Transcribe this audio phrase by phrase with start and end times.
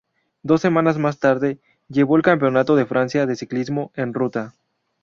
[0.41, 4.55] Dos semanas más tarde, llevó el Campeonato de Francia de Ciclismo en Ruta.